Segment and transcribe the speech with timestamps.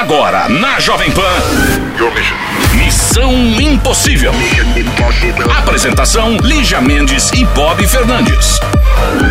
[0.00, 1.20] Agora, na Jovem Pan.
[2.74, 3.30] Missão
[3.60, 4.32] Impossível.
[5.58, 8.58] Apresentação: Lígia Mendes e Bob Fernandes.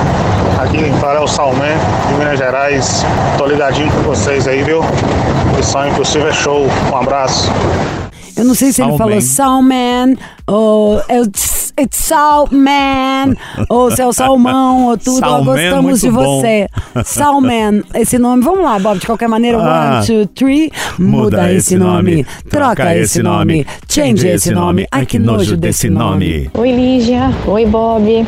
[0.60, 1.76] Aqui em Farel Salmé,
[2.08, 3.04] de Minas Gerais.
[3.38, 4.80] Tô ligadinho com vocês aí, viu?
[5.56, 6.66] Missão Impossível é show.
[6.92, 7.50] Um abraço.
[8.36, 10.16] Eu não sei se ele falou Salman,
[10.46, 11.00] ou
[11.78, 13.34] It's, it's Salman,
[13.68, 15.20] ou se é o Salmão, ou tudo.
[15.20, 16.68] Nós gostamos de você.
[17.04, 18.42] Salman, esse nome.
[18.42, 19.58] Vamos lá, Bob, de qualquer maneira.
[19.58, 19.98] Ah.
[19.98, 20.70] One, two, three.
[20.98, 22.26] Muda, esse nome.
[22.50, 23.66] Troca esse nome.
[23.88, 24.86] Change esse nome.
[24.90, 26.50] Ai, que nojo desse nome.
[26.54, 28.26] Oi Lígia, oi Bob,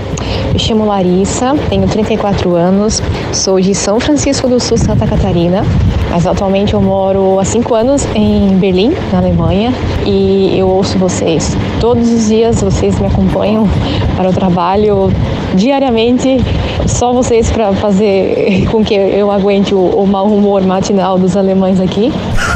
[0.53, 5.63] me chamo Larissa, tenho 34 anos, sou de São Francisco do Sul, Santa Catarina,
[6.11, 9.73] mas atualmente eu moro há 5 anos em Berlim, na Alemanha,
[10.07, 11.57] e eu ouço vocês.
[11.85, 13.69] Todos os dias vocês me acompanham
[14.17, 15.13] para o trabalho
[15.55, 16.43] diariamente,
[16.87, 21.79] só vocês para fazer com que eu aguente o, o mau humor matinal dos alemães
[21.79, 22.11] aqui.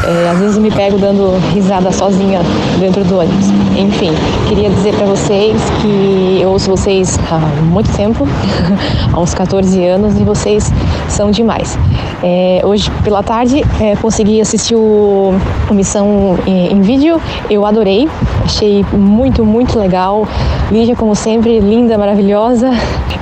[0.06, 2.40] É, às vezes eu me pego dando risada sozinha
[2.80, 3.48] dentro do ônibus.
[3.76, 4.12] Enfim,
[4.48, 8.26] queria dizer para vocês que eu ouço vocês há muito tempo,
[9.12, 10.72] há uns 14 anos, e vocês
[11.08, 11.78] são demais.
[12.22, 15.32] É, hoje pela tarde é, consegui assistir o,
[15.70, 18.08] o Missão em, em vídeo, eu adorei,
[18.44, 20.26] achei muito, muito legal.
[20.70, 22.70] Lígia, como sempre, linda, maravilhosa.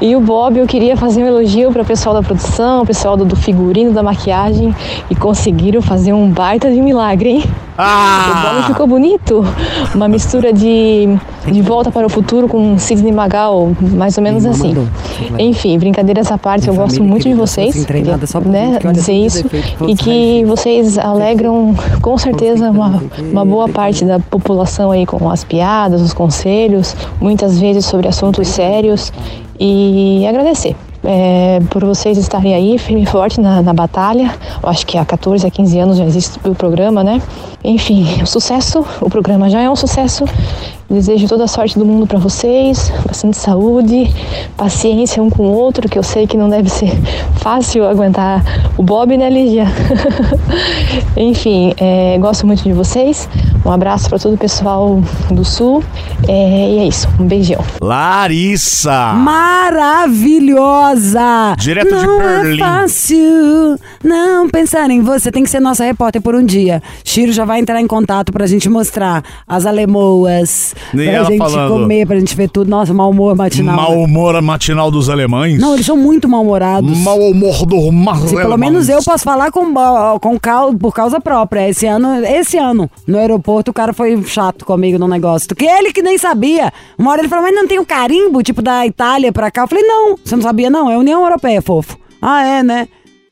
[0.01, 3.17] E o Bob, eu queria fazer um elogio para o pessoal da produção, o pessoal
[3.17, 4.75] do, do figurino, da maquiagem,
[5.09, 7.45] e conseguiram fazer um baita de milagre, hein?
[7.79, 8.31] Ah!
[8.31, 9.45] O Bob ficou bonito.
[9.95, 11.17] Uma mistura de
[11.51, 14.69] De Volta para o Futuro com Sidney Magal, mais ou menos Minha assim.
[14.69, 14.89] mandou.
[15.39, 17.77] Enfim, brincadeiras à parte, eu Minha gosto família muito de vocês.
[18.15, 19.45] assim, só pra né, dizer isso.
[19.87, 23.03] E que vocês alegram, com certeza, uma,
[23.33, 28.49] uma boa parte da população aí com as piadas, os conselhos, muitas vezes sobre assuntos
[28.49, 29.13] sérios.
[29.59, 30.77] E agradecer
[31.07, 34.35] é, por vocês estarem aí firme e forte na, na batalha.
[34.63, 37.23] Eu acho que há 14 a 15 anos já existe o programa, né?
[37.67, 38.87] Enfim, um sucesso.
[39.01, 40.25] O programa já é um sucesso.
[40.89, 44.09] Desejo toda a sorte do mundo para vocês, bastante saúde,
[44.57, 46.93] paciência um com o outro, que eu sei que não deve ser
[47.43, 48.41] fácil aguentar
[48.79, 49.67] o Bob, né, Lígia?
[51.17, 53.29] Enfim, é, gosto muito de vocês.
[53.65, 55.83] Um abraço para todo o pessoal do Sul.
[56.29, 57.09] É, e é isso.
[57.19, 57.65] Um beijão.
[57.81, 59.13] Larissa!
[59.15, 61.57] Maravilhosa!
[61.59, 62.55] Direto de não Berlim.
[62.55, 65.33] é fácil não pensar em você.
[65.33, 66.81] Tem que ser nossa repórter por um dia.
[67.03, 71.39] Chiro já vai entrar em contato pra gente mostrar as alemoas, E pra ela gente
[71.39, 71.69] falando.
[71.71, 72.69] comer, pra gente ver tudo.
[72.71, 73.77] Nossa, mau humor matinal.
[73.77, 75.59] Mau humor matinal dos alemães?
[75.61, 76.97] Não, eles são muito mal-humorados.
[76.99, 79.73] Mau humor do mar Se pelo menos eu posso falar com,
[80.21, 81.69] com cal- por causa própria.
[81.69, 85.49] Esse ano, esse ano, no aeroporto, o cara foi chato comigo no negócio.
[85.55, 86.73] Que ele que nem sabia.
[86.99, 89.63] Uma hora ele falou, mas não tem um carimbo, tipo da Itália pra cá?
[89.63, 91.97] Eu falei, não, você não sabia não, é União Europeia, fofo.
[92.21, 92.89] Ah, é, né?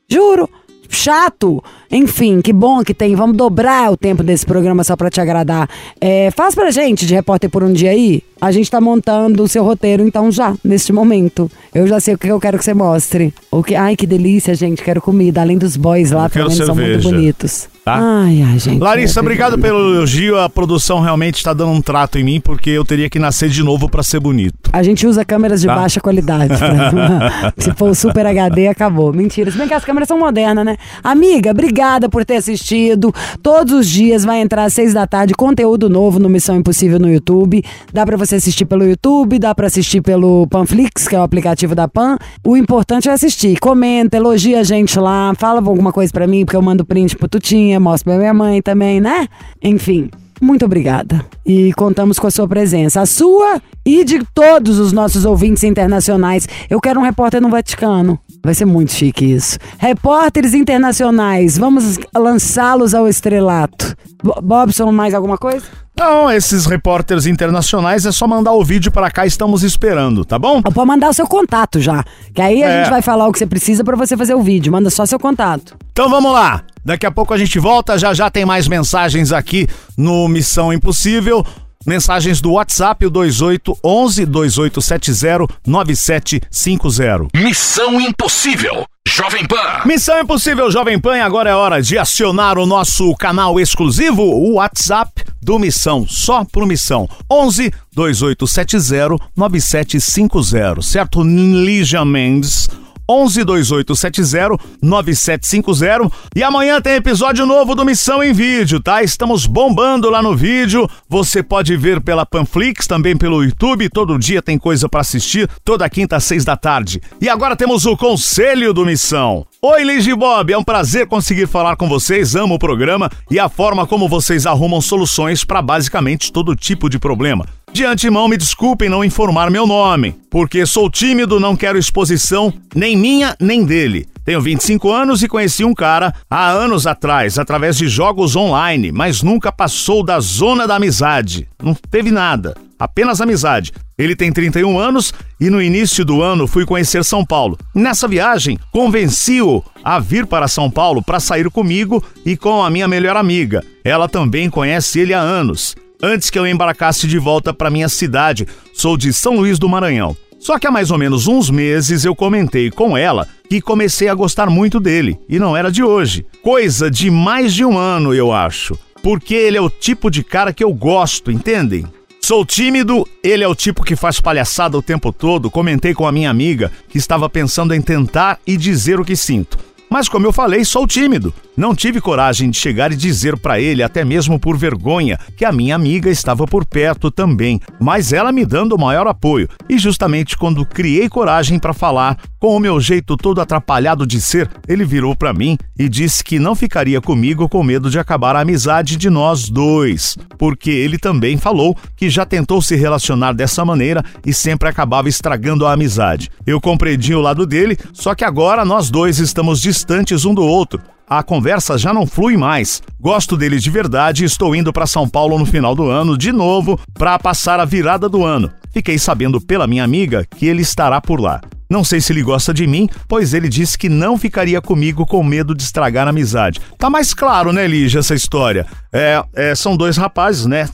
[0.09, 0.49] Juro.
[0.89, 1.63] Chato.
[1.95, 3.15] Enfim, que bom que tem.
[3.15, 5.71] Vamos dobrar o tempo desse programa só pra te agradar.
[6.01, 8.21] É, faz pra gente de repórter por um dia aí.
[8.45, 11.51] A gente tá montando o seu roteiro, então já, neste momento.
[11.75, 13.33] Eu já sei o que eu quero que você mostre.
[13.51, 13.75] O que...
[13.75, 14.83] Ai, que delícia, gente.
[14.83, 15.41] Quero comida.
[15.41, 17.09] Além dos boys lá, pelo menos são muito cerveja.
[17.11, 17.69] bonitos.
[17.85, 17.99] Tá?
[18.01, 18.79] Ai, ai, gente.
[18.81, 20.39] Larissa, é obrigado pelo elogio.
[20.39, 23.63] A produção realmente está dando um trato em mim, porque eu teria que nascer de
[23.63, 24.71] novo para ser bonito.
[24.73, 25.75] A gente usa câmeras de Tá.
[25.75, 26.55] baixa qualidade.
[26.57, 29.13] pra- Se for o Super HD, acabou.
[29.13, 29.51] Mentira.
[29.51, 30.77] Se bem que as câmeras são modernas, né?
[31.03, 33.13] Amiga, obrigada por ter assistido.
[33.43, 37.11] Todos os dias vai entrar às seis da tarde conteúdo novo no Missão Impossível no
[37.13, 37.63] YouTube.
[37.93, 41.75] Dá pra você assistir pelo YouTube, dá pra assistir pelo Panflix, que é o aplicativo
[41.75, 42.17] da Pan.
[42.45, 43.59] O importante é assistir.
[43.59, 47.29] Comenta, elogia a gente lá, fala alguma coisa pra mim, porque eu mando print pro
[47.29, 49.27] Tutinha, mostro pra minha mãe também, né?
[49.63, 50.11] Enfim.
[50.41, 51.25] Muito obrigada.
[51.47, 53.01] E contamos com a sua presença.
[53.01, 56.47] A sua e de todos os nossos ouvintes internacionais.
[56.69, 58.19] Eu quero um repórter no Vaticano.
[58.43, 59.57] Vai ser muito chique isso.
[59.79, 63.97] Repórteres internacionais, vamos lançá-los ao estrelato.
[64.23, 65.65] Bo- Bobson, mais alguma coisa?
[65.97, 70.57] Então, esses repórteres internacionais é só mandar o vídeo para cá, estamos esperando, tá bom?
[70.65, 72.03] Ou pode mandar o seu contato já.
[72.35, 72.79] Que aí a É.
[72.83, 74.73] gente vai falar o que você precisa pra você fazer o vídeo.
[74.73, 75.77] Manda só seu contato.
[75.93, 76.65] Então vamos lá.
[76.85, 81.47] Daqui a pouco a gente volta, já já tem mais mensagens aqui no Missão Impossível.
[81.87, 87.29] Mensagens do WhatsApp, o 2811 2870 9750.
[87.37, 88.85] Missão Impossível.
[89.07, 89.83] Jovem Pan.
[89.85, 95.23] Missão Impossível Jovem Pan, agora é hora de acionar o nosso canal exclusivo, o WhatsApp
[95.45, 97.07] do Missão, só pro Missão.
[97.31, 101.23] 11 2870 9750, certo?
[101.23, 102.69] Lígia Mendes.
[103.09, 109.03] 11 2870 9750 e amanhã tem episódio novo do Missão em Vídeo, tá?
[109.03, 110.89] Estamos bombando lá no vídeo.
[111.09, 113.89] Você pode ver pela Panflix, também pelo YouTube.
[113.89, 117.01] Todo dia tem coisa pra assistir, toda quinta às seis da tarde.
[117.21, 119.47] E agora temos o Conselho do Missão.
[119.61, 122.35] Oi, Liz Bob, é um prazer conseguir falar com vocês.
[122.35, 126.99] Amo o programa e a forma como vocês arrumam soluções para basicamente todo tipo de
[126.99, 127.47] problema.
[127.75, 132.94] De antemão, me desculpem não informar meu nome, porque sou tímido, não quero exposição, nem
[132.97, 134.07] minha, nem dele.
[134.25, 139.23] Tenho 25 anos e conheci um cara há anos atrás, através de jogos online, mas
[139.23, 141.47] nunca passou da zona da amizade.
[141.63, 143.73] Não teve nada, apenas amizade.
[143.99, 147.59] Ele tem 31 anos e no início do ano fui conhecer São Paulo.
[147.75, 152.89] Nessa viagem, convenci-o a vir para São Paulo para sair comigo e com a minha
[152.89, 153.63] melhor amiga.
[153.85, 158.47] Ela também conhece ele há anos antes que eu embarcasse de volta para minha cidade.
[158.75, 160.17] Sou de São Luís do Maranhão.
[160.45, 164.15] Só que há mais ou menos uns meses eu comentei com ela que comecei a
[164.15, 166.27] gostar muito dele, e não era de hoje.
[166.43, 168.79] Coisa de mais de um ano, eu acho.
[169.03, 171.87] Porque ele é o tipo de cara que eu gosto, entendem?
[172.21, 175.51] Sou tímido, ele é o tipo que faz palhaçada o tempo todo.
[175.51, 179.59] Comentei com a minha amiga que estava pensando em tentar e dizer o que sinto.
[179.89, 181.33] Mas como eu falei, sou tímido.
[181.57, 185.53] Não tive coragem de chegar e dizer para ele, até mesmo por vergonha, que a
[185.53, 189.49] minha amiga estava por perto também, mas ela me dando o maior apoio.
[189.69, 194.51] E justamente quando criei coragem para falar, com o meu jeito todo atrapalhado de ser,
[194.67, 198.41] ele virou para mim e disse que não ficaria comigo com medo de acabar a
[198.41, 204.05] amizade de nós dois, porque ele também falou que já tentou se relacionar dessa maneira
[204.27, 206.33] e sempre acabava estragando a amizade.
[206.45, 210.83] Eu compreendi o lado dele, só que agora nós dois estamos distantes um do outro.
[211.09, 212.83] A conversa já não flui mais.
[212.99, 216.33] Gosto dele de verdade e estou indo para São Paulo no final do ano de
[216.33, 218.51] novo para passar a virada do ano.
[218.73, 221.43] Fiquei sabendo pela minha amiga que ele estará por lá.
[221.69, 225.23] Não sei se ele gosta de mim, pois ele disse que não ficaria comigo com
[225.23, 226.61] medo de estragar a amizade.
[226.79, 228.67] Tá mais claro, né, Lígia, essa história?
[228.93, 230.69] É, é, são dois rapazes, né?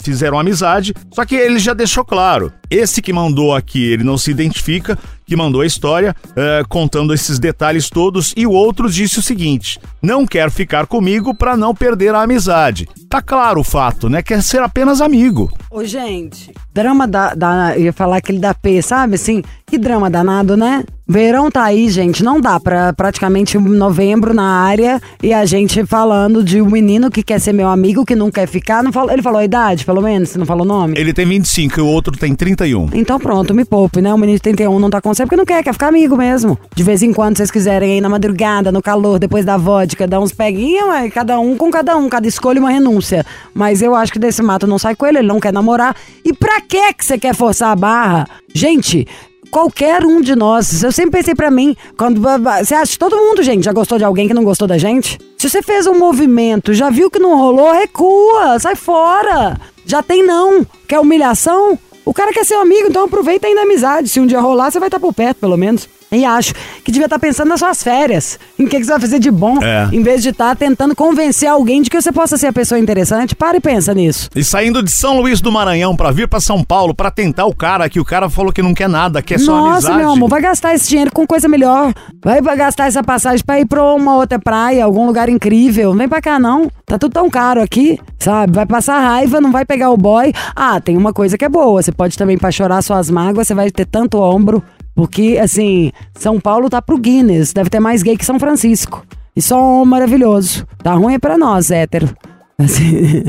[0.00, 2.52] Fizeram amizade, só que ele já deixou claro.
[2.70, 7.38] Esse que mandou aqui, ele não se identifica, que mandou a história, é, contando esses
[7.38, 12.14] detalhes todos, e o outro disse o seguinte: não quer ficar comigo para não perder
[12.14, 12.88] a amizade.
[13.08, 14.22] Tá claro o fato, né?
[14.22, 15.50] Quer ser apenas amigo.
[15.70, 17.76] Ô, gente, drama da, da.
[17.76, 19.42] Ia falar aquele da P, sabe assim?
[19.66, 20.84] Que drama danado, né?
[21.10, 22.22] Verão tá aí, gente.
[22.22, 27.22] Não dá pra praticamente novembro na área e a gente falando de um menino que
[27.22, 28.82] quer ser meu amigo, que não quer ficar.
[28.82, 30.98] Não falou, ele falou a idade, pelo menos, se não falou o nome?
[30.98, 32.90] Ele tem 25 e o outro tem 31.
[32.92, 34.12] Então pronto, me poupe, né?
[34.12, 36.58] O menino de 31 não tá com você porque não quer, quer ficar amigo mesmo.
[36.74, 40.20] De vez em quando, vocês quiserem aí na madrugada, no calor, depois da vodka, dar
[40.20, 43.24] uns peguinhos, é cada um com cada um, cada escolha uma renúncia.
[43.54, 45.96] Mas eu acho que desse mato não sai com ele, ele não quer namorar.
[46.22, 48.28] E pra que que você quer forçar a barra?
[48.54, 49.06] Gente,
[49.50, 53.42] qualquer um de nós, eu sempre pensei pra mim, quando você acha que todo mundo,
[53.42, 55.18] gente, já gostou de alguém que não gostou da gente?
[55.36, 59.58] Se você fez um movimento, já viu que não rolou, recua, sai fora.
[59.84, 60.66] Já tem não.
[60.86, 61.78] Quer humilhação?
[62.04, 64.08] O cara quer ser um amigo, então aproveita ainda a amizade.
[64.08, 65.88] Se um dia rolar, você vai estar por perto, pelo menos.
[66.10, 68.38] E acho que devia estar pensando nas suas férias.
[68.58, 69.62] Em que, que você vai fazer de bom.
[69.62, 69.88] É.
[69.92, 73.34] Em vez de estar tentando convencer alguém de que você possa ser a pessoa interessante.
[73.34, 74.30] Para e pensa nisso.
[74.34, 77.54] E saindo de São Luís do Maranhão pra vir pra São Paulo pra tentar o
[77.54, 79.98] cara que o cara falou que não quer nada, quer só Nossa, amizade.
[79.98, 81.92] meu amor, vai gastar esse dinheiro com coisa melhor.
[82.22, 85.90] Vai gastar essa passagem pra ir pra uma outra praia, algum lugar incrível.
[85.90, 86.70] Não vem pra cá, não.
[86.86, 88.54] Tá tudo tão caro aqui, sabe?
[88.54, 90.32] Vai passar raiva, não vai pegar o boy.
[90.56, 91.82] Ah, tem uma coisa que é boa.
[91.82, 94.62] Você pode também, pra chorar suas mágoas, você vai ter tanto ombro.
[94.98, 97.52] Porque, assim, São Paulo tá pro Guinness.
[97.52, 99.06] Deve ter mais gay que São Francisco.
[99.36, 100.66] E só um maravilhoso.
[100.82, 102.08] Tá ruim é pra nós, hétero.
[102.58, 103.22] Assim,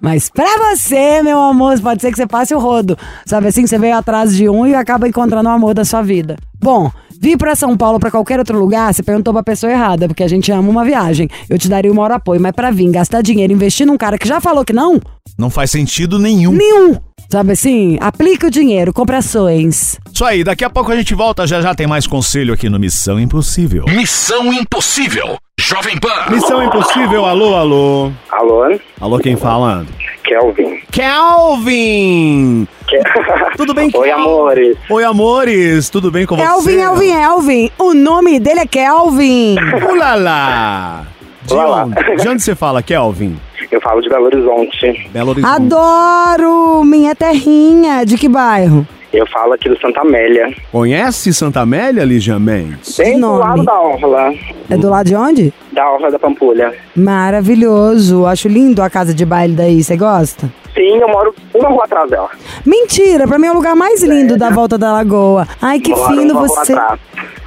[0.00, 2.96] mas pra você, meu amor, pode ser que você passe o rodo.
[3.26, 6.36] Sabe assim, você veio atrás de um e acaba encontrando o amor da sua vida.
[6.58, 10.22] Bom, vir pra São Paulo, pra qualquer outro lugar, você perguntou pra pessoa errada, porque
[10.24, 11.28] a gente ama uma viagem.
[11.48, 14.26] Eu te daria o maior apoio, mas pra vir, gastar dinheiro, investir num cara que
[14.26, 14.98] já falou que não,
[15.38, 16.52] Não faz sentido nenhum.
[16.52, 16.96] nenhum.
[17.30, 17.96] Sabe assim?
[18.00, 20.00] Aplica o dinheiro, compra ações.
[20.12, 22.76] Isso aí, daqui a pouco a gente volta, já já tem mais conselho aqui no
[22.78, 23.84] Missão Impossível.
[23.86, 25.36] Missão Impossível.
[25.60, 26.08] Jovem Pan.
[26.34, 28.10] Missão Impossível, alô, alô.
[28.32, 29.86] Alô, Alô, quem fala?
[30.30, 30.78] Kelvin.
[30.92, 32.68] Kelvin!
[32.86, 33.00] Que-
[33.56, 34.76] Tudo bem, Oi, Kel- amores.
[34.88, 36.42] Oi, amores, tudo bem com você?
[36.44, 37.70] Elvin, Elvin, Elvin.
[37.76, 39.56] O nome dele é Kelvin.
[39.90, 41.04] Ulala!
[41.42, 41.84] De Olá.
[41.84, 42.22] onde?
[42.22, 43.36] De onde você fala, Kelvin?
[43.72, 45.08] Eu falo de Belo Horizonte.
[45.12, 45.52] Belo Horizonte.
[45.52, 48.04] Adoro minha terrinha.
[48.04, 48.86] De que bairro?
[49.12, 50.54] Eu falo aqui do Santa Amélia.
[50.70, 52.96] Conhece Santa Amélia, Lígia Mendes?
[52.96, 53.40] Bem do nome?
[53.40, 54.34] lado da orla.
[54.68, 55.52] É do lado de onde?
[55.72, 56.72] Da orla da Pampulha.
[56.94, 58.24] Maravilhoso.
[58.24, 59.82] Acho lindo a casa de baile daí.
[59.82, 60.48] Você gosta?
[60.74, 62.30] Sim, eu moro uma rua atrás dela.
[62.64, 65.46] Mentira, pra mim é o lugar mais lindo da volta da lagoa.
[65.60, 66.74] Ai, que Moro fino você.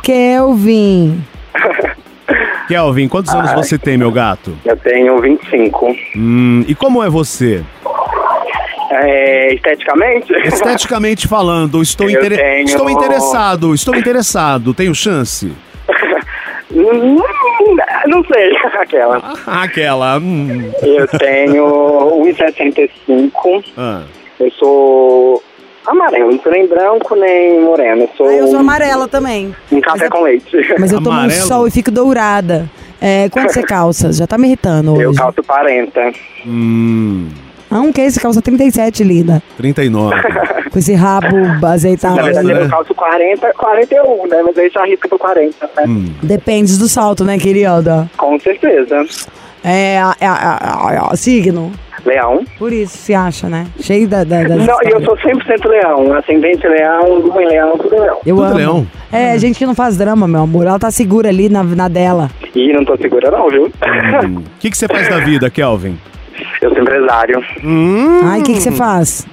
[0.02, 1.24] Kelvin.
[2.68, 4.54] Kelvin, quantos anos você tem, meu gato?
[4.66, 5.96] Eu tenho 25.
[6.16, 7.64] Hum, e como é você?
[8.96, 10.32] É, esteticamente?
[10.46, 15.52] Esteticamente falando, estou, Eu intere- tenho- estou interessado, estou interessado, tenho chance?
[18.08, 19.22] Não sei, aquela.
[19.48, 20.18] Ah, aquela.
[20.18, 20.72] hum.
[20.82, 21.66] Eu tenho
[22.26, 23.64] 1,65.
[23.78, 24.02] Ah.
[24.40, 25.44] Eu sou
[25.86, 28.02] amarelo, não sou nem branco nem moreno.
[28.04, 29.56] Eu sou, Ah, eu sou amarela também.
[29.72, 30.50] um café com leite.
[30.80, 31.48] Mas eu tomo um Amarelo?
[31.48, 32.70] sol e fico dourada.
[33.00, 34.12] É, quanto você calça?
[34.14, 35.20] Já tá me irritando Eu hoje.
[35.20, 36.12] calço 40.
[36.46, 37.28] Hum,
[37.74, 39.42] Ah, um que esse calça 37, linda.
[39.58, 40.16] 39.
[40.72, 41.38] Com esse rabo
[41.68, 42.16] azeitado.
[42.16, 42.62] Na verdade, né?
[42.64, 44.42] eu calço 40, 41, né?
[44.46, 45.84] Mas aí já arrisca pro 40, né?
[45.88, 46.06] Hum.
[46.24, 48.10] Depende do salto, né, querida?
[48.18, 49.06] Com certeza.
[49.64, 51.72] É, a- a- a- a- signo.
[52.06, 52.44] Leão.
[52.60, 53.66] Por isso se acha, né?
[53.80, 55.06] Cheio da, da, das Não, e eu histórias.
[55.06, 56.14] sou 100% leão.
[56.16, 58.18] Ascendente leão, lua em leão, tudo leão.
[58.26, 58.56] Eu Tudo amo.
[58.58, 58.88] leão.
[59.12, 60.66] É, gente que não faz drama, meu amor.
[60.68, 62.30] Ela tá segura ali na, na dela.
[62.54, 63.72] E não tô segura não, viu?
[64.26, 64.38] Hum.
[64.40, 65.98] O que, que você faz da vida, Kelvin?
[66.64, 67.44] Eu sou empresário.
[67.64, 69.26] Hum, Ai, o que você faz?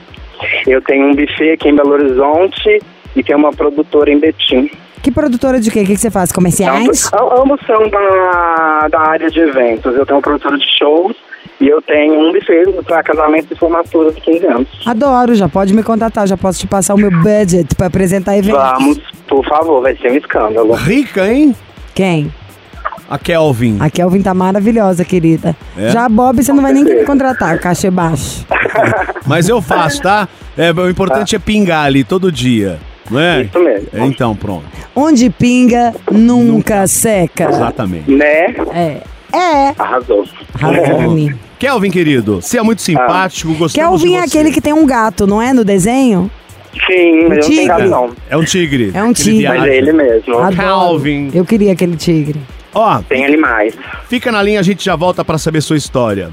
[0.67, 2.81] Eu tenho um buffet aqui em Belo Horizonte
[3.15, 4.71] e tenho uma produtora em Betim.
[5.03, 5.81] Que produtora de quê?
[5.81, 6.31] O que você faz?
[6.33, 6.83] Comerciais?
[6.83, 7.11] Ambos,
[7.41, 9.95] ambos são da, da área de eventos.
[9.97, 11.17] Eu tenho uma produtora de shows
[11.61, 14.69] e eu tenho um buffet para casamento e formatura de 15 anos.
[14.87, 18.61] Adoro, já pode me contatar, já posso te passar o meu budget pra apresentar eventos.
[18.61, 20.75] Vamos, por favor, vai ser um escândalo.
[20.75, 21.55] rica, hein?
[21.95, 22.33] Quem?
[23.11, 23.77] A Kelvin.
[23.81, 25.57] A Kelvin tá maravilhosa, querida.
[25.77, 25.91] É?
[25.91, 28.47] Já a Bob você não vai nem querer contratar, cachê baixo.
[29.27, 30.29] Mas eu faço, tá?
[30.57, 32.79] É, o importante é pingar ali todo dia.
[33.11, 33.43] Não é?
[33.43, 33.89] Isso mesmo.
[33.93, 34.65] É, Então, pronto.
[34.95, 37.49] Onde pinga, nunca seca.
[37.49, 38.09] Exatamente.
[38.09, 38.55] Né?
[38.73, 39.03] É.
[39.33, 39.75] É.
[39.77, 40.25] Arrasou.
[40.55, 41.29] Razão.
[41.59, 45.27] Kelvin, querido, você é muito simpático, gostamos Kelvin de é aquele que tem um gato,
[45.27, 45.53] não é?
[45.53, 46.31] No desenho?
[46.87, 47.57] Sim, não tigre.
[47.57, 48.11] tenho gado não.
[48.31, 48.93] É um tigre.
[48.95, 49.49] É um tigre.
[49.49, 50.39] Mas é ele mesmo.
[50.39, 50.57] Adoro.
[50.57, 51.31] Calvin.
[51.35, 52.41] Eu queria aquele tigre.
[52.75, 53.75] Ó, Tem animais.
[54.09, 56.31] fica na linha, a gente já volta pra saber sua história.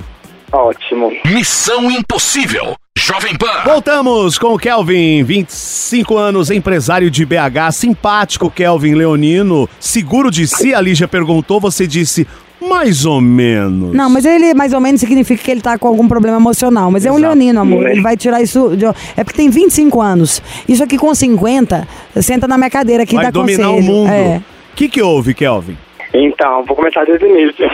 [0.51, 1.11] Ótimo.
[1.25, 2.75] Missão Impossível.
[2.97, 3.63] Jovem Pan.
[3.63, 10.73] Voltamos com o Kelvin, 25 anos, empresário de BH, simpático Kelvin Leonino, seguro de si,
[10.73, 12.27] a Lígia perguntou, você disse,
[12.59, 13.93] mais ou menos.
[13.93, 16.89] Não, mas ele mais ou menos significa que ele tá com algum problema emocional.
[16.91, 17.33] Mas é um Exato.
[17.35, 17.87] leonino, amor.
[17.87, 18.75] Ele vai tirar isso.
[18.75, 20.41] de- É porque tem 25 anos.
[20.67, 21.87] Isso aqui com 50,
[22.19, 23.79] senta na minha cadeira aqui Vai dá dominar conselho.
[23.79, 24.09] o mundo.
[24.11, 24.41] É.
[24.73, 25.77] O que que houve, Kelvin?
[26.13, 27.65] Então, vou começar desde o início.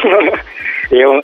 [0.91, 1.23] eu,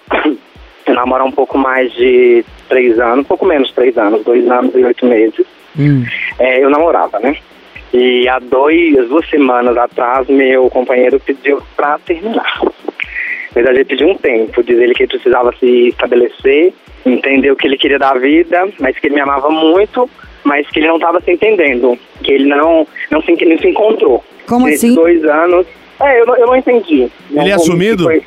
[0.86, 4.24] eu namoro há um pouco mais de três anos, um pouco menos de três anos,
[4.24, 5.46] dois anos e oito meses.
[5.78, 6.06] Hum.
[6.40, 7.36] É, eu namorava, né?
[7.94, 12.62] E há dois, duas semanas atrás, meu companheiro pediu pra terminar.
[12.62, 16.72] Na verdade, ele pediu um tempo, diz ele que ele precisava se estabelecer,
[17.04, 20.08] entender o que ele queria da vida, mas que ele me amava muito,
[20.44, 24.24] mas que ele não estava se entendendo, que ele não, não, se, não se encontrou.
[24.50, 24.96] Como Nesses assim?
[24.96, 25.66] dois anos.
[26.02, 27.10] É, eu não, eu não entendi.
[27.30, 28.04] Não Ele é assumido?
[28.04, 28.24] foi-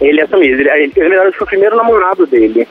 [0.00, 0.60] Ele é assumido.
[0.62, 2.66] Ele, ele, verdade, foi o primeiro namorado dele.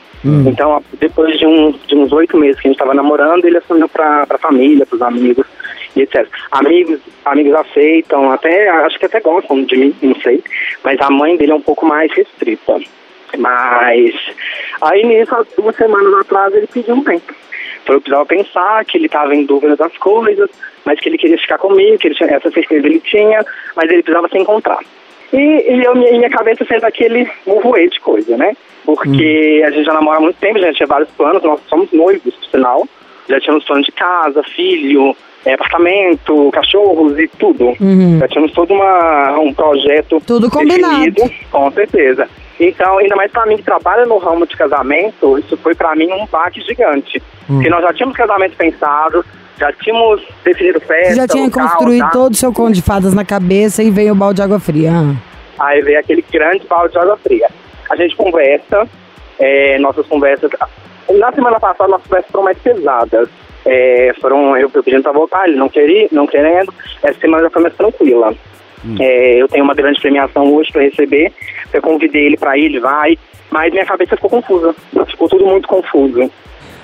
[0.46, 3.88] Então, depois de, um, de uns oito meses que a gente estava namorando, ele assumiu
[3.88, 5.46] pra, pra família, pros amigos
[5.96, 6.28] e etc.
[6.52, 10.44] Amigos, amigos aceitam, até acho que até gostam de mim, não sei.
[10.84, 12.78] Mas a mãe dele é um pouco mais restrita.
[13.38, 14.14] Mas
[14.82, 17.34] aí nisso, há duas semanas atrás, ele pediu um tempo.
[17.94, 20.50] Eu precisava pensar que ele estava em dúvida das coisas,
[20.86, 24.04] mas que ele queria ficar comigo, que ele tinha, essa certeza ele tinha, mas ele
[24.04, 24.80] precisava se encontrar.
[25.34, 28.56] E, e eu, minha, cabeça fez aquele movoê de coisa, né?
[28.86, 32.34] Porque a gente já namora há muito tempo, já tinha vários planos, nós somos noivos,
[32.34, 32.88] por sinal.
[33.28, 35.14] Já tínhamos plano de casa, filho,
[35.46, 37.74] eh, apartamento, cachorros e tudo.
[37.80, 38.20] Uhum.
[38.20, 41.06] Já tínhamos todo uma, um projeto Tudo combinado.
[41.06, 42.30] definido, com certeza.
[42.60, 46.12] Então, ainda mais pra mim que trabalha no ramo de casamento, isso foi pra mim
[46.12, 47.22] um baque gigante.
[47.46, 49.24] Porque nós já tínhamos casamento pensado,
[49.60, 51.10] já tínhamos definido festa.
[51.10, 52.10] Você já tinha local, construído tá?
[52.10, 54.92] todo o seu conto de fadas na cabeça e veio o balde de água fria.
[55.60, 57.48] Aí veio aquele grande balde de água fria.
[57.90, 58.88] A gente conversa,
[59.40, 60.50] é, nossas conversas.
[61.18, 63.30] Na semana passada, nossas conversas foram mais pesadas.
[63.66, 66.74] É, foram eu, pedindo pra voltar, ele não queria, não querendo.
[67.04, 68.34] Essa semana já foi mais tranquila.
[69.00, 71.34] É, eu tenho uma grande premiação hoje para receber.
[71.74, 73.18] Eu convidei ele para ir, ele vai.
[73.50, 74.76] Mas minha cabeça ficou confusa.
[75.08, 76.14] Ficou tudo muito confuso.
[76.16, 76.32] Tem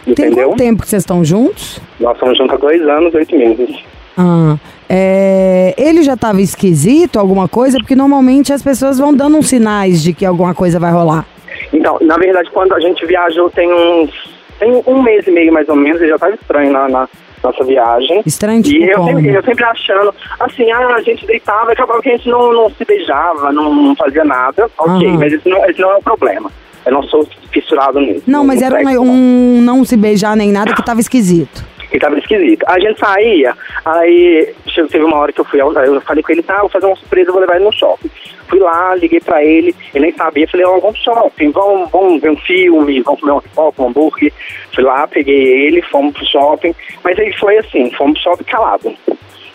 [0.07, 0.49] Entendeu?
[0.49, 1.79] quanto tempo que vocês estão juntos?
[1.99, 3.83] Nós estamos juntos há dois anos, oito meses.
[4.17, 4.57] Ah,
[4.89, 7.77] é, ele já estava esquisito, alguma coisa?
[7.77, 11.25] Porque normalmente as pessoas vão dando uns sinais de que alguma coisa vai rolar.
[11.71, 14.33] Então, na verdade, quando a gente viajou tem uns.
[14.59, 17.09] Tem um mês e meio mais ou menos, ele já estava estranho na, na
[17.43, 18.21] nossa viagem.
[18.25, 22.09] Estranho E eu sempre, eu sempre achando, assim, ah, a gente deitava e acabava que
[22.09, 24.69] a gente não, não se beijava, não, não fazia nada.
[24.77, 25.17] Ok, Aham.
[25.17, 26.51] mas isso não, isso não é um problema.
[26.85, 28.23] Eu não sou fissurado nisso.
[28.27, 29.03] Não, mas era um, não.
[29.03, 31.63] um não se beijar nem nada que tava esquisito.
[31.93, 32.63] E tava esquisito.
[32.67, 34.51] A gente saía, aí
[34.89, 36.95] teve uma hora que eu fui, ao- eu falei com ele, tá, vou fazer uma
[36.95, 38.09] surpresa, vou levar ele no shopping.
[38.49, 42.19] Fui lá, liguei pra ele, ele nem sabia, falei, ó, vamos pro shopping, vamos, vamos
[42.21, 44.33] ver um filme, vamos comer um pipoca, um hambúrguer.
[44.73, 46.73] Fui lá, peguei ele, fomos pro shopping,
[47.03, 48.93] mas aí foi assim, fomos pro shopping calado.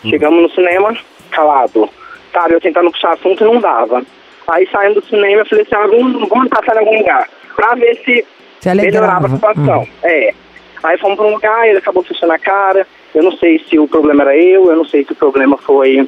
[0.09, 0.95] Chegamos no cinema,
[1.31, 1.89] calado.
[2.31, 4.01] Sabe, eu tentando puxar assunto e não dava.
[4.47, 7.75] Aí saindo do cinema, eu falei assim, ah, vamos, vamos passar em algum lugar, pra
[7.75, 8.25] ver se
[8.61, 9.87] Se melhorava a situação.
[10.03, 10.33] É.
[10.83, 12.85] Aí fomos pra um lugar, ele acabou fechando a cara.
[13.13, 16.07] Eu não sei se o problema era eu, eu não sei se o problema foi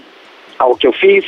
[0.58, 1.26] algo que eu fiz.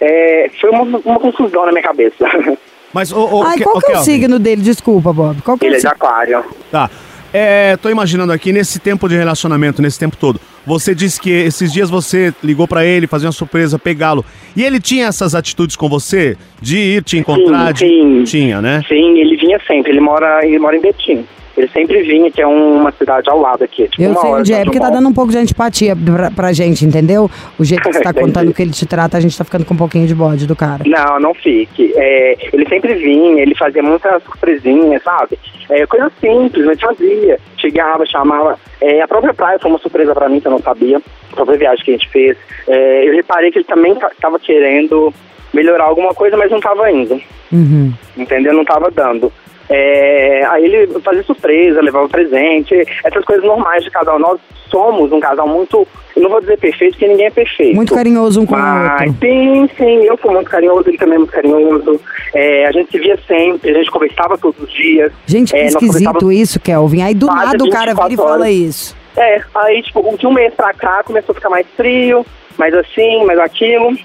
[0.00, 2.24] É, foi uma, uma confusão na minha cabeça.
[2.92, 4.60] Mas, ô, ô, Ai, Ke- qual que é o signo dele?
[4.62, 5.40] Desculpa, Bob.
[5.42, 6.44] Qual que é ele o é de aquário.
[6.70, 6.90] Tá.
[7.32, 11.72] É, tô imaginando aqui, nesse tempo de relacionamento, nesse tempo todo, você disse que esses
[11.72, 14.22] dias você ligou pra ele, fazer uma surpresa, pegá-lo.
[14.54, 16.36] E ele tinha essas atitudes com você?
[16.60, 17.72] De ir te encontrar?
[17.72, 18.24] de- sim.
[18.24, 18.82] Tinha, né?
[18.86, 19.92] Sim, ele vinha sempre.
[19.92, 21.26] Ele mora, ele mora em Betim.
[21.56, 23.88] Ele sempre vinha, que é uma cidade ao lado aqui.
[23.88, 26.52] Tipo, Eu sei onde de é, porque tá dando um pouco de antipatia pra, pra
[26.52, 27.30] gente, entendeu?
[27.58, 29.74] O jeito que você tá contando que ele te trata, a gente tá ficando com
[29.74, 30.82] um pouquinho de bode do cara.
[30.86, 31.92] Não, não fique.
[31.96, 35.38] É, ele sempre vinha, ele fazia muita surpresinha, sabe?
[35.68, 37.38] É, coisa simples, mas fazia.
[37.58, 38.58] Chegava, chamava.
[38.80, 40.98] É, a própria praia foi uma surpresa pra mim, que eu não sabia.
[41.32, 42.36] A própria viagem que a gente fez.
[42.66, 45.12] É, eu reparei que ele também estava querendo
[45.52, 47.20] melhorar alguma coisa, mas não estava indo.
[47.52, 47.92] Uhum.
[48.16, 48.54] Entendeu?
[48.54, 49.32] Não estava dando.
[49.72, 54.18] É, aí ele fazia surpresa, levava presente, essas coisas normais de casal.
[54.18, 54.38] Nós
[54.70, 57.74] somos um casal muito, não vou dizer perfeito, porque ninguém é perfeito.
[57.74, 59.14] Muito carinhoso um com o outro.
[59.20, 62.00] sim, sim, eu sou muito carinhoso, ele também é muito carinhoso.
[62.34, 65.12] É, a gente se via sempre, a gente conversava todos os dias.
[65.26, 67.02] Gente, que É, esquisito isso, Kelvin.
[67.02, 68.96] Aí do nada o cara vira e 24 fala isso.
[69.16, 72.24] É, aí tipo, de um mês pra cá começou a ficar mais frio,
[72.58, 73.96] mais assim, mais aquilo.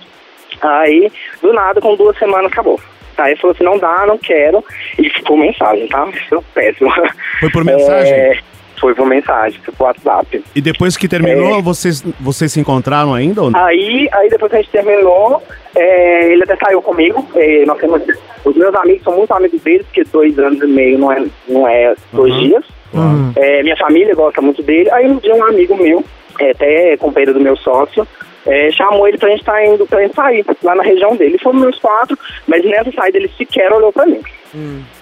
[0.61, 2.79] Aí, do nada, com duas semanas acabou.
[3.17, 4.63] Aí ele falou assim, não dá, não quero.
[4.97, 6.07] E ficou mensagem, tá?
[6.29, 6.91] Foi péssimo.
[7.39, 8.13] Foi por mensagem?
[8.13, 8.39] É,
[8.79, 10.43] foi por mensagem, foi por WhatsApp.
[10.55, 11.61] E depois que terminou, É.
[11.61, 13.59] vocês, vocês se encontraram ainda ou não?
[13.65, 15.41] Aí, aí depois que a gente terminou,
[15.75, 17.27] é, ele até saiu comigo.
[17.35, 18.01] É, nós temos,
[18.45, 21.67] os meus amigos são muito amigos dele, porque dois anos e meio não é, não
[21.67, 22.39] é dois Uhum.
[22.39, 22.63] dias.
[22.93, 23.33] Uhum.
[23.63, 24.89] Minha família gosta muito dele.
[24.91, 26.03] Aí um dia um amigo meu,
[26.39, 28.07] é, até companheiro do meu sócio,
[28.45, 31.37] é, chamou ele pra gente estar indo pra gente sair lá na região dele.
[31.37, 34.21] Fomos meus quatro, mas nessa saída ele sequer olhou pra mim.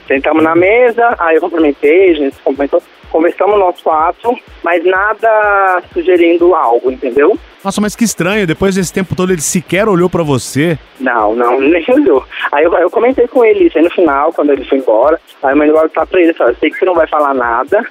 [0.07, 5.81] Sentamos na mesa, aí eu cumprimentei, a gente se cumprimentou, conversamos nós quatro, mas nada
[5.93, 7.37] sugerindo algo, entendeu?
[7.63, 10.77] Nossa, mas que estranho, depois desse tempo todo ele sequer olhou pra você.
[10.99, 12.23] Não, não, nem olhou.
[12.51, 15.19] Aí eu, eu comentei com ele isso aí no final, quando ele foi embora.
[15.41, 17.87] Aí eu mandei logo tá pra ele, eu sei que você não vai falar nada,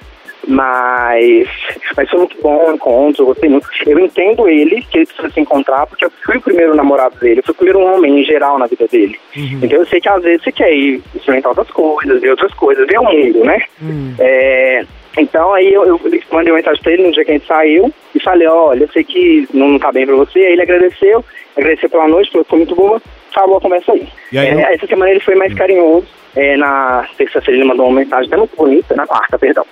[0.47, 1.47] mas,
[1.95, 3.67] mas foi muito bom o encontro, eu gostei muito.
[3.85, 7.39] Eu entendo ele, que ele precisa se encontrar, porque eu fui o primeiro namorado dele,
[7.39, 9.19] eu fui o primeiro homem em geral na vida dele.
[9.35, 12.87] Então eu sei que às vezes você quer ir experimentar outras coisas, ver outras coisas,
[12.87, 13.59] ver o mundo, né?
[14.19, 14.85] É,
[15.17, 15.99] então aí eu, eu
[16.31, 18.89] mandei uma mensagem pra ele no dia que a gente saiu e falei, olha, eu
[18.89, 20.39] sei que não, não tá bem pra você.
[20.39, 21.23] Aí ele agradeceu,
[21.55, 24.07] agradeceu pela noite, falou que foi muito boa, acabou a conversa aí.
[24.41, 26.07] Aí, É, eu- Essa semana ele foi mais carinhoso.
[26.37, 29.65] É, na terça-feira ele mandou uma mensagem até muito bonita, na quarta, perdão.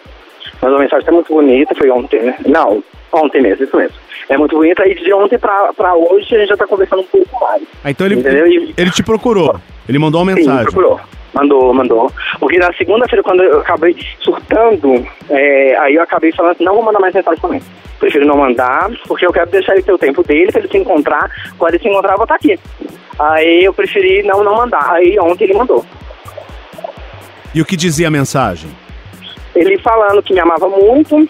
[0.94, 2.36] Mensagem até muito bonita, foi ontem, né?
[2.46, 3.96] Não, ontem mesmo, isso mesmo.
[4.30, 7.06] É muito bonita, e de ontem pra, pra hoje a gente já tá conversando um
[7.06, 7.64] pouco mais.
[7.84, 8.46] Ah, então ele, Entendeu?
[8.46, 9.60] Ele te procurou.
[9.90, 10.64] Ele mandou uma Sim, mensagem.
[10.64, 11.00] procurou.
[11.34, 12.12] Mandou, mandou.
[12.40, 16.84] Porque na segunda-feira, quando eu acabei surtando, é, aí eu acabei falando assim, não vou
[16.84, 17.62] mandar mais mensagem também.
[18.00, 20.78] Prefiro não mandar, porque eu quero deixar ele ter o tempo dele, pra ele se
[20.78, 21.30] encontrar.
[21.58, 22.60] Quando ele se encontrar, eu vou estar aqui.
[23.18, 24.92] Aí eu preferi não, não mandar.
[24.92, 25.84] Aí ontem ele mandou.
[27.56, 28.70] E o que dizia a mensagem?
[29.56, 31.28] Ele falando que me amava muito,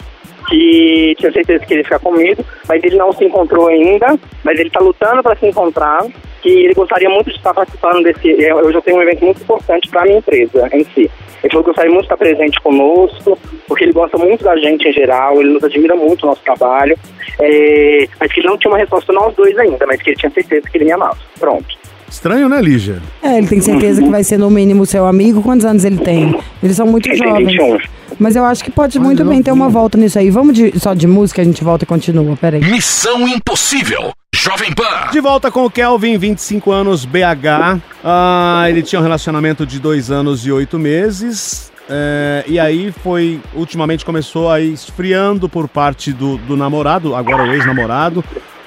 [0.48, 4.58] que tinha certeza que ele ia ficar comigo, mas ele não se encontrou ainda, mas
[4.58, 6.04] ele tá lutando para se encontrar,
[6.42, 8.44] que ele gostaria muito de estar participando desse.
[8.44, 11.10] é, Hoje eu tenho um evento muito importante para a minha empresa em si.
[11.42, 14.88] Ele falou que gostaria muito de estar presente conosco, porque ele gosta muito da gente
[14.88, 16.96] em geral, ele nos admira muito o nosso trabalho.
[17.40, 20.30] É, mas que ele não tinha uma resposta nós dois ainda, mas que ele tinha
[20.30, 21.18] certeza que ele me amava.
[21.38, 21.66] Pronto.
[22.08, 23.02] Estranho, né, Lígia?
[23.22, 25.42] É, ele tem certeza que vai ser no mínimo seu amigo.
[25.42, 26.38] Quantos anos ele tem?
[26.62, 27.52] Eles são muito Ele tem jovens.
[27.52, 27.78] 21.
[28.18, 30.30] Mas eu acho que pode Mas muito bem ter uma volta nisso aí.
[30.30, 32.36] Vamos de- só de música, a gente volta e continua.
[32.36, 32.60] Peraí.
[32.60, 34.12] Missão Impossível.
[34.34, 35.10] Jovem Pan.
[35.12, 37.80] De volta com o Kelvin, 25 anos, BH.
[38.04, 41.72] Ah, ele tinha um relacionamento de dois anos e oito meses.
[41.88, 47.44] é, e aí foi, ultimamente começou a ir esfriando por parte do, do namorado, agora
[47.44, 48.24] o ex-namorado.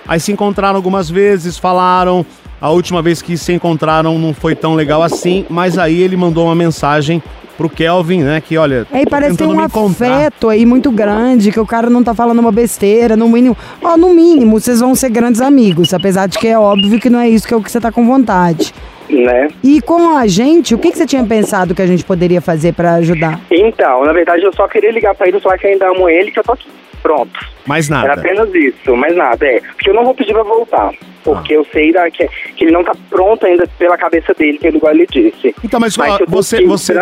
[0.07, 2.25] Aí se encontraram algumas vezes, falaram.
[2.61, 6.45] A última vez que se encontraram não foi tão legal assim, mas aí ele mandou
[6.45, 7.21] uma mensagem
[7.57, 8.41] pro Kelvin, né?
[8.41, 8.85] Que olha.
[8.91, 12.13] Aí tô parece que tem um afeto aí muito grande, que o cara não tá
[12.13, 13.57] falando uma besteira, no mínimo.
[13.81, 17.19] Ó, no mínimo, vocês vão ser grandes amigos, apesar de que é óbvio que não
[17.19, 18.73] é isso que é o que você tá com vontade.
[19.09, 19.47] Né?
[19.63, 22.73] E com a gente, o que, que você tinha pensado que a gente poderia fazer
[22.73, 23.39] pra ajudar?
[23.49, 26.29] Então, na verdade, eu só queria ligar pra ele e falar que ainda amo ele,
[26.29, 26.67] que eu tô aqui.
[27.07, 27.39] Pronto.
[27.65, 28.21] Mais Era nada.
[28.21, 29.61] apenas isso, mais nada, é.
[29.61, 30.91] Porque eu não vou pedir pra voltar.
[31.23, 31.57] Porque Ah.
[31.57, 34.77] eu sei da, que, que ele não tá pronto ainda pela cabeça dele, que ele
[34.77, 35.55] igual ele disse.
[35.63, 36.93] Então, mas, Mas ó, você, você,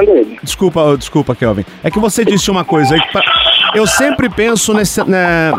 [0.43, 1.65] desculpa, desculpa, Kelvin.
[1.83, 2.95] É que você disse uma coisa
[3.73, 5.51] eu sempre penso nesse, né,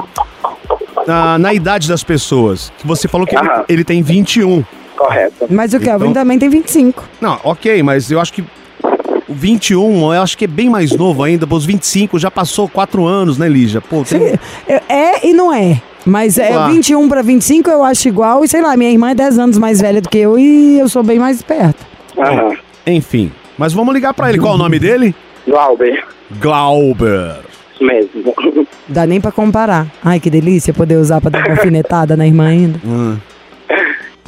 [1.06, 2.72] na, na idade das pessoas.
[2.78, 4.64] Que você falou que ele, ele tem 21.
[4.96, 5.46] Correto.
[5.50, 7.04] Mas o Kelvin Então- também tem 25.
[7.20, 8.42] Não, ok, mas eu acho que
[9.28, 11.46] 21, eu acho que é bem mais novo ainda.
[11.48, 13.80] Os 25 já passou 4 anos, né, Lígia?
[13.80, 14.38] Pô, tem...
[14.68, 15.80] É- É e não é.
[16.04, 16.72] Mas é Claro.
[16.72, 18.44] 21 pra 25 eu acho igual.
[18.44, 20.88] E sei lá, minha irmã é 10 anos mais velha do que eu e eu
[20.88, 21.84] sou bem mais esperta.
[22.16, 22.54] Aham.
[22.86, 23.32] Enfim.
[23.58, 24.38] Mas vamos ligar pra ele.
[24.38, 25.14] Qual é o nome dele?
[25.48, 26.04] Glauber,
[26.40, 27.36] Glauber.
[27.74, 28.66] isso mesmo.
[28.86, 29.86] Dá nem pra comparar.
[30.04, 32.80] Ai, que delícia poder usar pra dar uma alfinetada na irmã ainda.
[32.84, 33.16] Hum.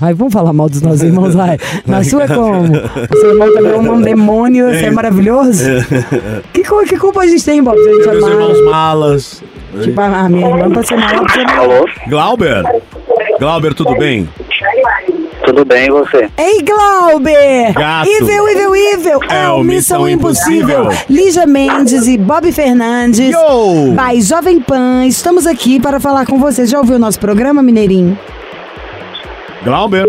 [0.01, 1.59] Ai, vamos falar mal dos nossos irmãos, vai.
[1.87, 2.63] Na sua é como?
[2.63, 5.65] O seu irmão também é um demônio, você é maravilhoso?
[6.53, 7.77] Que, que culpa a gente tem, Bob?
[7.79, 9.43] Se a gente é irmãos malas.
[9.83, 11.75] Tipo, a minha irmã pra ser mala, pra ser mala.
[11.75, 11.87] Alô?
[12.09, 12.63] Glauber?
[13.39, 14.29] Glauber, tudo bem?
[15.45, 16.29] Tudo bem, e você?
[16.37, 17.73] Ei, Glauber!
[17.73, 18.09] Gato.
[18.09, 19.21] Evil, Evil, Evil!
[19.31, 20.83] É, É o o Missão Missão Impossível!
[20.83, 21.07] Impossível.
[21.09, 23.31] Lígia Mendes e Bob Fernandes.
[23.35, 23.95] Yo!
[23.95, 26.69] By Jovem Pan, estamos aqui para falar com vocês.
[26.69, 28.19] Já ouviu o nosso programa, Mineirinho?
[29.69, 30.07] Glauber?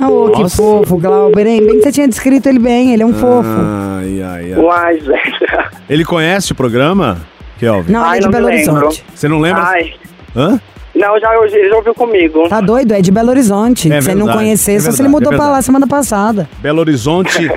[0.00, 0.56] Oh, que Nossa.
[0.56, 1.64] fofo, Glauber, hein?
[1.64, 3.48] Bem que você tinha descrito ele bem, ele é um fofo.
[3.48, 4.58] Ai, ai, ai.
[4.60, 5.46] Uai, gente.
[5.88, 7.20] Ele conhece o programa,
[7.58, 7.92] Kelvin?
[7.92, 8.74] Não, Ai, ele é de não Belo lembro.
[8.74, 9.04] Horizonte.
[9.14, 9.62] Você não lembra?
[9.62, 9.92] Ai.
[10.34, 10.60] Hã?
[10.94, 12.48] Não, já, já, já ouviu comigo.
[12.48, 12.92] Tá doido?
[12.92, 13.92] É de Belo Horizonte.
[13.92, 15.50] É se ele não verdade, conhecer, é só se verdade, ele mudou é pra lá
[15.52, 15.64] verdade.
[15.66, 16.48] semana passada.
[16.60, 17.50] Belo Horizonte,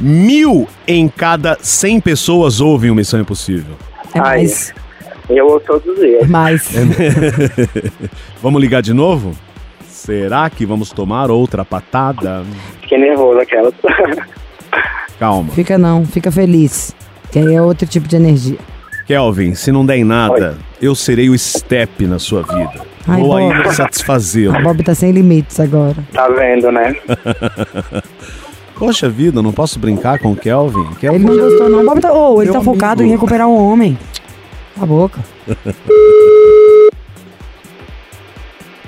[0.00, 3.74] mil em cada 100 pessoas ouvem o Missão Impossível.
[4.14, 4.20] É Ai.
[4.20, 4.74] mais.
[5.30, 6.22] Eu ouço todos os dias.
[6.22, 6.68] É mais.
[8.42, 9.34] Vamos ligar de novo?
[10.04, 12.44] Será que vamos tomar outra patada?
[12.82, 13.72] Fiquei nervoso aquela.
[15.18, 15.50] Calma.
[15.52, 16.94] Fica não, fica feliz.
[17.32, 18.58] Que aí é outro tipo de energia.
[19.06, 22.82] Kelvin, se não der em nada, eu serei o step na sua vida.
[23.08, 23.40] Ai, Vou Bob.
[23.54, 24.54] ainda satisfazê-lo.
[24.54, 25.96] A Bob tá sem limites agora.
[26.12, 26.94] tá vendo, né?
[28.78, 30.84] Poxa vida, não posso brincar com o Kelvin?
[31.00, 31.80] Kelvin Ele não gostou, não.
[31.80, 32.12] O Bob tá.
[32.12, 33.98] Oh, ele tá focado em recuperar um homem.
[34.74, 35.20] Cala a boca.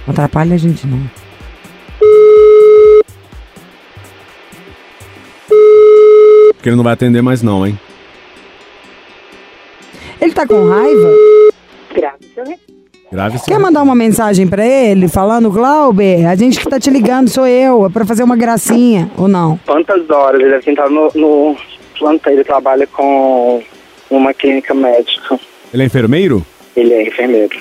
[0.06, 1.00] Não atrapalha a gente, não.
[6.54, 7.78] Porque ele não vai atender mais não, hein?
[10.20, 11.14] Ele tá com raiva?
[13.10, 16.90] Grave esse Quer mandar uma mensagem pra ele falando, Glauber, a gente que tá te
[16.90, 19.58] ligando sou eu, é pra fazer uma gracinha, ou não?
[19.64, 20.40] Quantas horas?
[20.40, 21.56] Ele deve ter entrado no, no
[21.98, 22.32] plantão.
[22.32, 23.62] Ele trabalha com
[24.10, 25.38] uma clínica médica.
[25.72, 26.44] Ele é enfermeiro?
[26.76, 27.56] Ele é enfermeiro.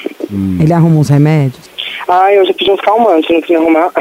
[0.60, 1.75] Ele arruma uns remédios?
[2.08, 3.90] Ai, eu já pedi uns calmantes, não queria arrumar.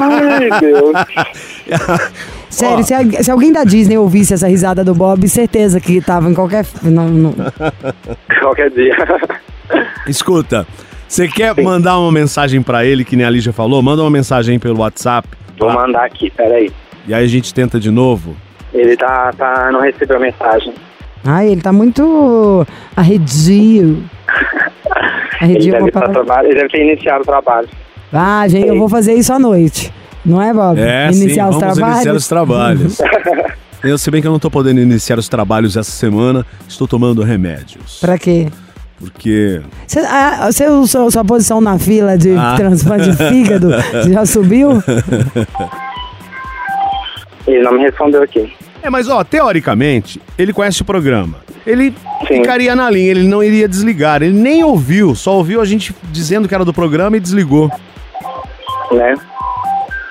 [0.00, 0.92] Ai, Deus.
[2.48, 6.30] Sério, se, a- se alguém da Disney ouvisse essa risada do Bob, certeza que tava
[6.30, 6.64] em qualquer.
[6.82, 7.34] Não, não.
[8.40, 8.94] Qualquer dia.
[10.06, 10.66] Escuta,
[11.08, 13.82] você quer mandar uma mensagem pra ele, que nem a Lígia falou?
[13.82, 15.28] Manda uma mensagem aí pelo WhatsApp.
[15.58, 15.74] Vou tá?
[15.74, 16.70] mandar aqui, peraí.
[17.06, 18.36] E aí a gente tenta de novo.
[18.72, 20.72] Ele tá, tá, não recebeu a mensagem.
[21.24, 24.02] Ai, ele tá muito arredio.
[25.42, 27.68] Ele é deve, trabalho, ele deve ter iniciado o trabalho.
[28.12, 29.92] Ah, gente, eu vou fazer isso à noite.
[30.24, 30.78] Não é, Bob?
[30.78, 31.94] É, iniciar sim, os vamos trabalhos.
[31.96, 32.98] iniciar os trabalhos.
[33.82, 37.22] eu, se bem que eu não tô podendo iniciar os trabalhos essa semana, estou tomando
[37.22, 37.98] remédios.
[38.00, 38.46] Pra quê?
[39.00, 42.54] Porque Cê, ah, seu, sua, sua posição na fila de Ah.
[42.56, 43.70] transplante de fígado
[44.12, 44.80] já subiu?
[47.46, 48.52] Ele não me respondeu aqui.
[48.82, 51.38] É, mas ó, teoricamente, ele conhece o programa.
[51.66, 51.94] Ele
[52.26, 52.38] Sim.
[52.40, 54.22] ficaria na linha, ele não iria desligar.
[54.22, 57.70] Ele nem ouviu, só ouviu a gente dizendo que era do programa e desligou.
[58.90, 59.14] né?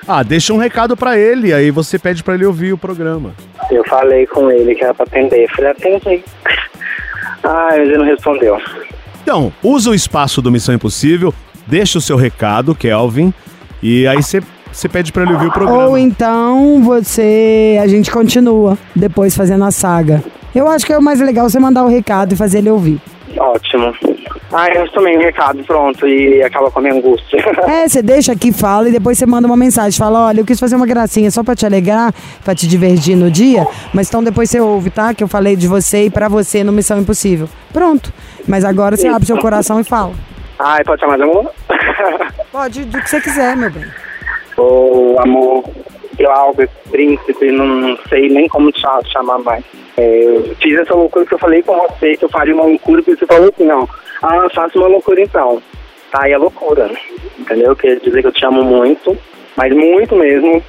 [0.06, 3.32] Ah, deixa um recado pra ele, aí você pede pra ele ouvir o programa.
[3.70, 5.48] Eu falei com ele que era pra atender.
[5.54, 6.24] Falei, atende.
[7.44, 8.56] Ah, mas ele não respondeu.
[9.20, 11.34] Então, usa o espaço do Missão Impossível,
[11.66, 13.34] deixa o seu recado, Kelvin,
[13.82, 15.86] e aí você você pede pra ele ouvir o programa.
[15.88, 17.78] Ou então você.
[17.82, 20.22] A gente continua depois fazendo a saga.
[20.54, 23.00] Eu acho que é o mais legal você mandar o recado e fazer ele ouvir.
[23.36, 23.94] Ótimo.
[24.52, 27.42] Ah, eu tomei um recado, pronto, e acaba com a minha angústia.
[27.66, 29.98] É, você deixa aqui, fala e depois você manda uma mensagem.
[29.98, 32.12] Fala, olha, eu quis fazer uma gracinha só pra te alegrar,
[32.44, 35.14] pra te divertir no dia, mas então depois você ouve, tá?
[35.14, 37.48] Que eu falei de você e pra você no Missão Impossível.
[37.72, 38.12] Pronto.
[38.46, 40.12] Mas agora você abre seu coração e fala.
[40.58, 41.50] Ai, pode chamar de amor?
[42.50, 43.84] Pode, do que você quiser, meu bem.
[44.56, 45.64] Ô, amor,
[46.16, 49.64] Glauber, príncipe, não sei nem como te cha- chamar mais.
[49.96, 53.00] É, eu fiz essa loucura que eu falei com você, que eu faria uma loucura,
[53.00, 53.88] e você falou assim, não.
[54.22, 55.62] Ah, faça uma loucura então.
[56.10, 56.90] Tá, é loucura,
[57.38, 57.68] entendeu?
[57.68, 59.16] Eu queria dizer que eu te amo muito,
[59.56, 60.62] mas muito mesmo,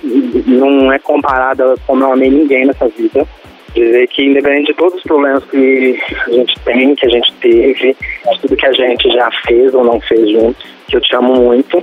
[0.47, 3.27] não é comparada como eu amei ninguém nessa vida.
[3.75, 7.93] Dizer que independente de todos os problemas que a gente tem, que a gente teve,
[7.93, 11.33] de tudo que a gente já fez ou não fez juntos, que eu te amo
[11.33, 11.81] muito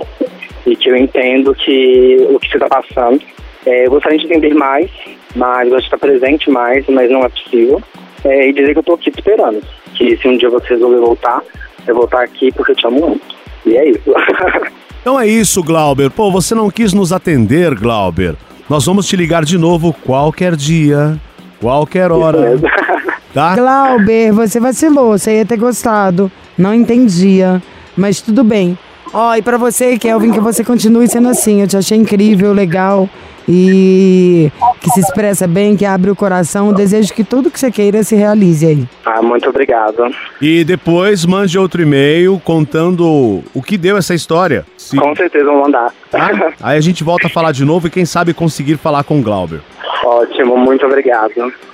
[0.65, 3.21] e que eu entendo que o que você está passando.
[3.65, 4.89] É, eu gostaria de entender mais,
[5.35, 7.81] mas eu gostaria de estar presente mais, mas não é possível.
[8.23, 9.61] É, e dizer que eu estou aqui te esperando.
[9.95, 11.41] Que se um dia você resolver voltar,
[11.87, 13.35] eu vou estar aqui porque eu te amo muito.
[13.65, 14.11] E é isso.
[15.01, 16.11] Então é isso, Glauber.
[16.11, 18.35] Pô, você não quis nos atender, Glauber.
[18.69, 21.19] Nós vamos te ligar de novo qualquer dia,
[21.59, 22.59] qualquer hora,
[23.33, 23.55] tá?
[23.55, 26.31] Glauber, você vacilou, você ia ter gostado.
[26.55, 27.59] Não entendia,
[27.97, 28.77] mas tudo bem.
[29.11, 31.61] Ó, e pra você, Kelvin, que você continue sendo assim.
[31.61, 33.09] Eu te achei incrível, legal
[33.47, 36.73] e que se expressa bem, que abre o coração.
[36.73, 38.85] Desejo que tudo que você queira se realize aí.
[39.05, 40.03] ah, muito obrigado.
[40.41, 44.65] E depois mande outro e-mail contando o que deu essa história.
[44.77, 45.93] Se- Com certeza vou mandar.
[46.09, 46.53] tá?
[46.61, 49.21] Aí a gente volta a falar de novo e quem sabe conseguir falar com o
[49.23, 49.59] Glauber.
[50.05, 51.31] Ótimo, muito obrigado.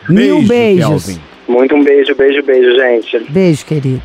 [0.10, 1.06] Mil Beijo, beijos.
[1.06, 1.22] Kelvin.
[1.48, 3.20] Muito um beijo, beijo, beijo, gente.
[3.30, 4.02] Beijo, querido.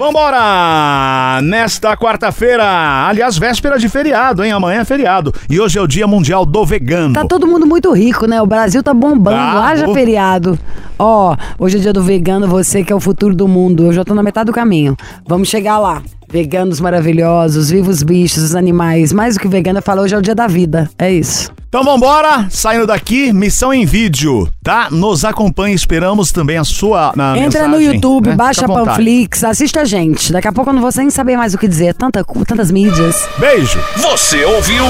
[0.00, 1.42] Vambora!
[1.42, 2.64] Nesta quarta-feira,
[3.06, 4.50] aliás, véspera de feriado, hein?
[4.50, 5.30] Amanhã é feriado.
[5.46, 7.12] E hoje é o Dia Mundial do Vegano.
[7.12, 8.40] Tá todo mundo muito rico, né?
[8.40, 9.36] O Brasil tá bombando.
[9.36, 10.58] Tá, Haja feriado.
[10.98, 13.88] Ó, hoje é dia do vegano, você que é o futuro do mundo.
[13.88, 14.96] Eu já tô na metade do caminho.
[15.28, 16.02] Vamos chegar lá.
[16.30, 19.12] Veganos maravilhosos, vivos os bichos, os animais.
[19.12, 20.88] Mais do que vegano, eu falo, hoje é o dia da vida.
[20.98, 21.52] É isso.
[21.70, 24.88] Então vambora, saindo daqui, missão em vídeo, tá?
[24.90, 28.34] Nos acompanhe, esperamos também a sua na Entra no mensagem, YouTube, né?
[28.34, 28.86] baixa vontade.
[28.88, 30.32] Panflix, assista a gente.
[30.32, 31.94] Daqui a pouco eu não vou nem saber mais o que dizer.
[31.94, 33.24] Tanta, cu- tantas mídias.
[33.38, 33.78] Beijo!
[33.98, 34.84] Você ouviu?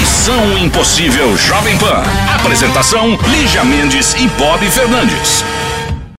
[0.00, 2.02] Missão Impossível Jovem Pan.
[2.34, 5.44] Apresentação: Lígia Mendes e Bob Fernandes.